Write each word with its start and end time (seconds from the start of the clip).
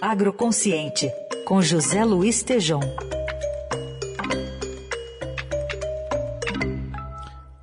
Agroconsciente, 0.00 1.10
com 1.44 1.60
José 1.60 2.04
Luiz 2.04 2.44
Tejom. 2.44 2.78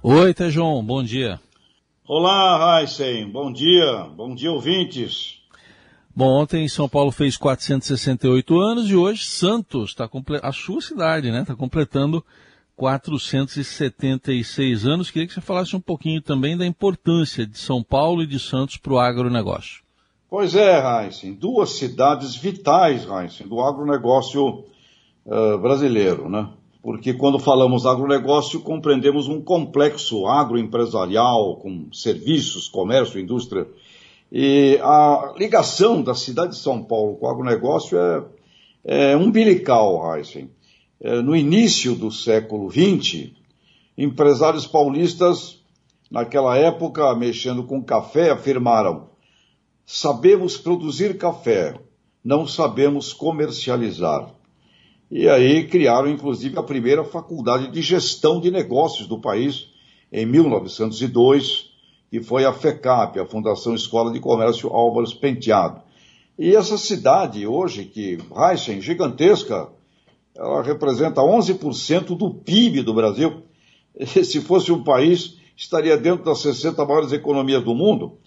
Oi, 0.04 0.34
Tejom, 0.34 0.84
bom 0.84 1.02
dia. 1.02 1.40
Olá, 2.06 2.82
Heisen, 2.82 3.32
bom 3.32 3.54
dia, 3.54 4.04
bom 4.16 4.36
dia, 4.36 4.52
ouvintes. 4.52 5.40
Bom, 6.14 6.28
ontem 6.28 6.68
São 6.68 6.90
Paulo 6.90 7.10
fez 7.10 7.38
468 7.38 8.60
anos 8.60 8.90
e 8.90 8.98
hoje 8.98 9.24
Santos, 9.24 9.96
tá 9.96 10.10
a 10.44 10.52
sua 10.52 10.82
cidade, 10.82 11.32
né, 11.32 11.44
está 11.44 11.56
completando 11.56 12.22
476 12.76 14.86
anos. 14.86 15.10
Queria 15.10 15.28
que 15.28 15.34
você 15.34 15.40
falasse 15.40 15.74
um 15.74 15.82
pouquinho 15.82 16.22
também 16.22 16.58
da 16.58 16.66
importância 16.66 17.48
de 17.48 17.58
São 17.58 17.82
Paulo 17.82 18.24
e 18.24 18.28
de 18.28 18.40
Santos 18.40 18.76
para 18.76 18.92
o 18.92 19.00
agronegócio. 19.00 19.85
Pois 20.28 20.56
é, 20.56 21.06
Heisen, 21.06 21.34
duas 21.34 21.72
cidades 21.72 22.36
vitais, 22.36 23.08
Heisen, 23.08 23.48
do 23.48 23.62
agronegócio 23.62 24.66
uh, 25.26 25.58
brasileiro, 25.60 26.28
né? 26.28 26.50
Porque 26.82 27.14
quando 27.14 27.40
falamos 27.40 27.86
agronegócio, 27.86 28.60
compreendemos 28.60 29.28
um 29.28 29.42
complexo 29.42 30.28
agroempresarial 30.28 31.58
com 31.58 31.88
serviços, 31.94 32.68
comércio, 32.68 33.20
indústria. 33.20 33.68
E 34.32 34.80
a 34.82 35.34
ligação 35.38 36.02
da 36.02 36.14
cidade 36.14 36.52
de 36.52 36.58
São 36.58 36.84
Paulo 36.84 37.16
com 37.16 37.26
o 37.26 37.30
agronegócio 37.30 37.98
é, 37.98 39.12
é 39.12 39.18
umbilical, 39.18 40.16
Heisen. 40.16 40.50
É, 41.00 41.22
no 41.22 41.36
início 41.36 41.96
do 41.96 42.12
século 42.12 42.70
XX, 42.72 43.32
empresários 43.98 44.66
paulistas, 44.66 45.60
naquela 46.10 46.58
época, 46.58 47.16
mexendo 47.16 47.64
com 47.64 47.84
café, 47.84 48.32
afirmaram: 48.32 49.15
sabemos 49.86 50.58
produzir 50.58 51.18
café, 51.18 51.80
não 52.24 52.48
sabemos 52.48 53.14
comercializar. 53.14 54.34
E 55.12 55.30
aí 55.30 55.68
criaram, 55.68 56.10
inclusive, 56.10 56.58
a 56.58 56.64
primeira 56.64 57.04
faculdade 57.04 57.72
de 57.72 57.82
gestão 57.82 58.42
de 58.42 58.50
negócios 58.50 59.08
do 59.08 59.20
país, 59.20 59.68
em 60.12 60.26
1902, 60.26 61.70
que 62.10 62.22
foi 62.22 62.46
a 62.46 62.54
FECAP, 62.54 63.20
a 63.20 63.26
Fundação 63.26 63.76
Escola 63.76 64.12
de 64.12 64.20
Comércio 64.20 64.70
Álvares 64.70 65.14
Penteado. 65.14 65.82
E 66.38 66.56
essa 66.56 66.78
cidade, 66.78 67.46
hoje, 67.46 67.86
que 67.86 68.18
Heisen, 68.36 68.82
gigantesca, 68.82 69.70
ela 70.36 70.62
representa 70.62 71.22
11% 71.22 72.18
do 72.18 72.34
PIB 72.34 72.82
do 72.82 72.94
Brasil. 72.94 73.44
E 73.98 74.06
se 74.26 74.42
fosse 74.42 74.72
um 74.72 74.84
país, 74.84 75.38
estaria 75.56 75.96
dentro 75.96 76.26
das 76.26 76.40
60 76.40 76.84
maiores 76.86 77.14
economias 77.14 77.64
do 77.64 77.74
mundo. 77.74 78.18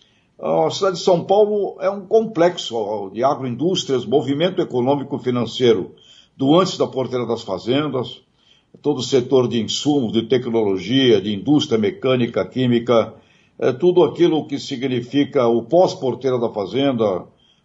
A 0.41 0.71
cidade 0.71 0.99
de 0.99 1.03
São 1.03 1.25
Paulo 1.25 1.79
é 1.81 1.91
um 1.91 2.07
complexo 2.07 3.11
de 3.13 3.25
agroindústrias, 3.25 4.07
movimento 4.07 4.63
econômico 4.63 5.19
financeiro 5.19 5.97
do 6.37 6.57
antes 6.57 6.79
da 6.79 6.87
porteira 6.87 7.27
das 7.27 7.43
fazendas, 7.43 8.21
todo 8.81 8.99
o 8.99 9.03
setor 9.03 9.49
de 9.49 9.61
insumos, 9.61 10.13
de 10.13 10.23
tecnologia, 10.23 11.21
de 11.21 11.35
indústria 11.35 11.77
mecânica, 11.77 12.47
química, 12.47 13.15
é 13.59 13.73
tudo 13.73 14.05
aquilo 14.05 14.47
que 14.47 14.61
significa 14.61 15.49
o 15.49 15.65
pós-porteira 15.65 16.39
da 16.39 16.49
fazenda, 16.49 17.25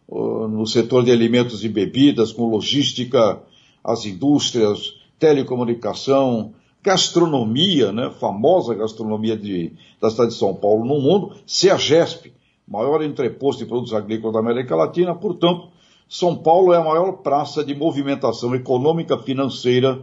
no 0.09 0.65
setor 0.65 1.03
de 1.03 1.11
alimentos 1.11 1.63
e 1.63 1.69
bebidas, 1.69 2.31
com 2.31 2.49
logística, 2.49 3.39
as 3.83 4.03
indústrias, 4.07 4.95
telecomunicação, 5.19 6.53
gastronomia, 6.81 7.91
né, 7.91 8.09
famosa 8.19 8.73
gastronomia 8.73 9.37
de, 9.37 9.73
da 10.01 10.09
cidade 10.09 10.31
de 10.31 10.37
São 10.39 10.55
Paulo 10.55 10.83
no 10.83 10.99
mundo, 10.99 11.35
CEAGESP, 11.45 12.33
maior 12.67 13.03
entreposto 13.03 13.63
de 13.63 13.69
produtos 13.69 13.93
agrícolas 13.93 14.33
da 14.33 14.39
América 14.39 14.75
Latina, 14.75 15.13
portanto, 15.13 15.69
São 16.07 16.35
Paulo 16.35 16.73
é 16.73 16.77
a 16.77 16.83
maior 16.83 17.13
praça 17.17 17.63
de 17.63 17.75
movimentação 17.75 18.55
econômica 18.55 19.17
financeira 19.17 20.01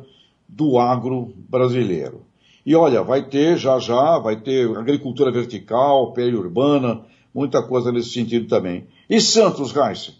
do 0.48 0.78
agro 0.78 1.32
brasileiro. 1.48 2.22
E 2.64 2.74
olha, 2.74 3.02
vai 3.02 3.28
ter 3.28 3.56
já 3.56 3.78
já, 3.78 4.18
vai 4.18 4.36
ter 4.40 4.70
agricultura 4.76 5.32
vertical, 5.32 6.12
periurbana, 6.12 7.02
muita 7.34 7.62
coisa 7.62 7.90
nesse 7.90 8.10
sentido 8.10 8.48
também. 8.48 8.86
E 9.08 9.20
Santos, 9.20 9.72
Reis, 9.72 10.12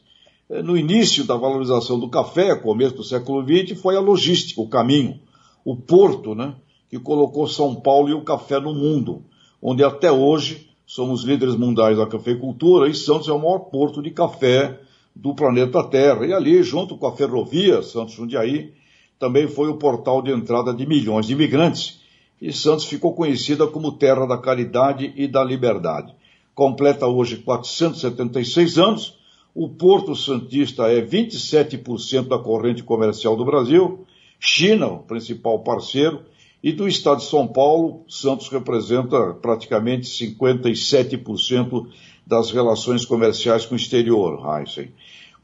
é, 0.49 0.63
no 0.63 0.77
início 0.77 1.25
da 1.25 1.37
valorização 1.37 1.99
do 1.99 2.09
café, 2.09 2.55
começo 2.57 2.97
do 2.97 3.05
século 3.05 3.45
XX, 3.45 3.79
foi 3.79 3.97
a 3.97 4.01
logística, 4.01 4.61
o 4.61 4.69
caminho, 4.69 5.21
o 5.65 5.77
porto, 5.77 6.35
né, 6.35 6.55
que 6.89 6.99
colocou 6.99 7.47
São 7.47 7.75
Paulo 7.75 8.09
e 8.09 8.15
o 8.15 8.23
café 8.23 8.59
no 8.59 8.75
mundo, 8.75 9.23
onde 9.63 9.85
até 9.85 10.11
hoje 10.11 10.70
somos 10.91 11.23
líderes 11.23 11.55
mundiais 11.55 11.97
da 11.97 12.05
cafeicultura 12.05 12.89
e 12.89 12.95
Santos 12.97 13.29
é 13.29 13.33
o 13.33 13.39
maior 13.39 13.61
porto 13.61 14.03
de 14.03 14.11
café 14.11 14.81
do 15.15 15.33
planeta 15.33 15.85
Terra. 15.85 16.27
E 16.27 16.33
ali, 16.33 16.61
junto 16.65 16.99
com 16.99 17.07
a 17.07 17.15
ferrovia 17.15 17.81
Santos 17.81 18.15
Jundiaí, 18.15 18.73
também 19.17 19.47
foi 19.47 19.69
o 19.69 19.77
portal 19.77 20.21
de 20.21 20.33
entrada 20.33 20.75
de 20.75 20.85
milhões 20.85 21.27
de 21.27 21.33
imigrantes. 21.35 22.01
E 22.43 22.53
Santos 22.53 22.87
ficou 22.87 23.15
conhecida 23.15 23.69
como 23.69 23.93
terra 23.93 24.27
da 24.27 24.37
caridade 24.37 25.13
e 25.15 25.29
da 25.29 25.45
liberdade. 25.45 26.13
Completa 26.57 27.07
hoje 27.07 27.37
476 27.37 28.77
anos 28.77 29.17
o 29.55 29.69
Porto 29.69 30.17
Santista 30.17 30.91
é 30.91 31.01
27% 31.01 32.27
da 32.27 32.39
corrente 32.39 32.83
comercial 32.83 33.37
do 33.37 33.45
Brasil, 33.45 34.05
China, 34.41 34.89
o 34.89 34.99
principal 34.99 35.61
parceiro, 35.61 36.23
e 36.63 36.73
do 36.73 36.87
estado 36.87 37.19
de 37.19 37.27
São 37.27 37.47
Paulo, 37.47 38.05
Santos 38.09 38.49
representa 38.49 39.35
praticamente 39.35 40.07
57% 40.07 41.87
das 42.27 42.51
relações 42.51 43.05
comerciais 43.05 43.65
com 43.65 43.75
o 43.75 43.77
exterior, 43.77 44.41
Heisen. 44.47 44.93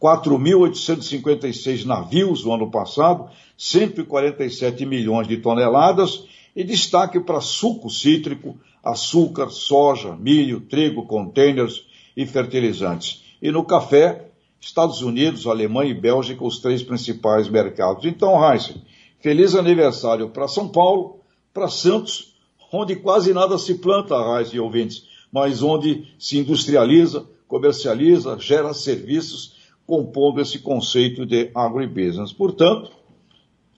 4.856 0.00 1.84
navios 1.84 2.44
no 2.44 2.52
ano 2.52 2.70
passado, 2.70 3.30
147 3.56 4.84
milhões 4.84 5.26
de 5.26 5.38
toneladas, 5.38 6.24
e 6.54 6.62
destaque 6.62 7.18
para 7.20 7.40
suco 7.40 7.90
cítrico, 7.90 8.58
açúcar, 8.82 9.48
soja, 9.50 10.14
milho, 10.16 10.60
trigo, 10.60 11.06
containers 11.06 11.86
e 12.16 12.24
fertilizantes. 12.24 13.24
E 13.42 13.50
no 13.50 13.64
café, 13.64 14.28
Estados 14.60 15.02
Unidos, 15.02 15.46
Alemanha 15.46 15.90
e 15.90 16.00
Bélgica, 16.00 16.44
os 16.44 16.58
três 16.58 16.82
principais 16.82 17.48
mercados. 17.48 18.04
Então, 18.04 18.42
Heisen, 18.42 18.82
feliz 19.20 19.54
aniversário 19.54 20.30
para 20.30 20.48
São 20.48 20.68
Paulo, 20.68 21.20
para 21.52 21.68
Santos, 21.68 22.34
onde 22.72 22.96
quase 22.96 23.32
nada 23.32 23.58
se 23.58 23.74
planta, 23.76 24.14
Heisen 24.14 24.56
e 24.56 24.60
ouvintes, 24.60 25.06
mas 25.32 25.62
onde 25.62 26.06
se 26.18 26.38
industrializa, 26.38 27.26
comercializa, 27.48 28.38
gera 28.38 28.72
serviços, 28.74 29.54
compondo 29.86 30.40
esse 30.40 30.58
conceito 30.58 31.24
de 31.24 31.50
agribusiness. 31.54 32.32
Portanto, 32.32 32.90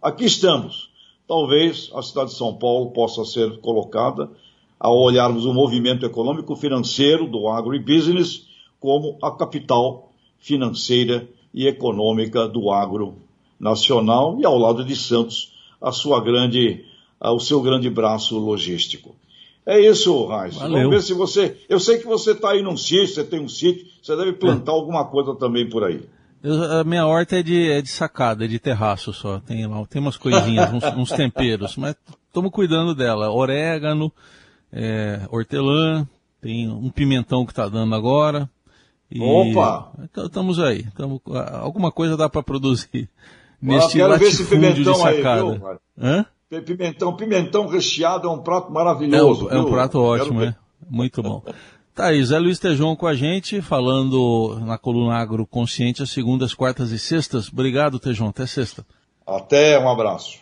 aqui 0.01 0.25
estamos. 0.25 0.89
Talvez 1.27 1.91
a 1.95 2.03
cidade 2.03 2.31
de 2.31 2.37
São 2.37 2.55
Paulo 2.55 2.91
possa 2.93 3.25
ser 3.25 3.59
colocada, 3.61 4.31
ao 4.81 4.97
olharmos 4.97 5.45
o 5.45 5.53
movimento 5.53 6.07
econômico 6.07 6.55
financeiro 6.57 7.27
do 7.27 7.49
agribusiness, 7.49 8.47
como 8.81 9.19
a 9.23 9.31
capital 9.33 10.13
financeira 10.39 11.29
e 11.53 11.67
econômica 11.67 12.47
do 12.49 12.71
agro 12.71 13.28
nacional 13.59 14.39
e 14.39 14.47
ao 14.47 14.57
lado 14.57 14.85
de 14.85 14.95
Santos, 14.95 15.53
a 15.81 15.93
sua 15.93 16.23
grande, 16.23 16.85
o 17.21 17.41
seu 17.41 17.61
grande 17.61 17.89
braço 17.91 18.39
logístico. 18.39 19.15
É 19.67 19.79
isso, 19.79 20.27
Raiz. 20.27 20.57
Vamos 20.57 20.89
ver 20.89 21.03
se 21.03 21.13
você. 21.13 21.59
Eu 21.69 21.79
sei 21.79 21.99
que 21.99 22.07
você 22.07 22.33
está 22.33 22.53
aí 22.53 22.63
num 22.63 22.77
sítio, 22.77 23.09
você 23.09 23.25
tem 23.25 23.41
um 23.41 23.49
sítio, 23.49 23.87
você 24.03 24.17
deve 24.17 24.33
plantar 24.33 24.73
é. 24.73 24.75
alguma 24.75 25.05
coisa 25.05 25.35
também 25.35 25.69
por 25.69 25.85
aí. 25.85 26.01
Eu, 26.43 26.81
a 26.81 26.85
minha 26.85 27.07
horta 27.07 27.39
é 27.39 27.43
de, 27.43 27.71
é 27.71 27.83
de 27.83 27.91
sacada, 27.91 28.45
é 28.45 28.49
de 28.49 28.59
terraço 28.59 29.13
só. 29.13 29.41
Tem, 29.41 29.67
lá, 29.67 29.85
tem 29.87 30.01
umas 30.01 30.17
coisinhas, 30.17 30.73
uns, 30.73 30.85
uns, 30.97 31.11
temperos, 31.11 31.77
mas 31.77 31.97
estamos 32.27 32.51
cuidando 32.51 32.95
dela. 32.95 33.31
Orégano, 33.31 34.11
é, 34.73 35.21
hortelã, 35.31 36.09
tem 36.41 36.67
um 36.71 36.89
pimentão 36.89 37.45
que 37.45 37.53
está 37.53 37.69
dando 37.69 37.95
agora. 37.95 38.49
E 39.11 39.21
Opa! 39.21 39.93
Estamos 40.17 40.59
aí. 40.59 40.87
Tamo, 40.97 41.21
alguma 41.61 41.93
coisa 41.93 42.17
dá 42.17 42.29
para 42.29 42.43
produzir 42.43 43.09
neste 43.61 44.01
ah, 44.01 44.09
latifúndio 44.09 44.85
de 44.85 44.97
sacada. 44.97 45.53
Aí, 45.53 45.59
viu, 45.59 45.79
Hã? 46.01 46.27
Pimentão, 46.65 47.15
pimentão 47.15 47.67
recheado 47.67 48.27
é 48.27 48.31
um 48.31 48.39
prato 48.39 48.73
maravilhoso. 48.73 49.49
É 49.51 49.55
um, 49.55 49.59
é 49.59 49.61
um 49.61 49.71
prato 49.71 50.01
ótimo, 50.01 50.43
é. 50.43 50.55
Muito 50.89 51.23
bom. 51.23 51.43
Tá 51.95 52.07
aí, 52.07 52.25
Zé 52.25 52.39
Luiz 52.39 52.59
Tejon 52.59 52.95
com 52.97 53.07
a 53.07 53.15
gente, 53.15 53.61
falando 53.61 54.59
na 54.65 54.79
coluna 54.79 55.17
Agro 55.17 55.45
Consciente, 55.47 56.03
às 56.03 56.11
segundas, 56.11 56.55
quartas 56.55 56.93
e 56.93 56.99
sextas. 56.99 57.53
Obrigado, 57.53 57.99
Tejon. 57.99 58.29
Até 58.29 58.47
sexta. 58.47 58.87
Até, 59.27 59.79
um 59.79 59.91
abraço. 59.91 60.39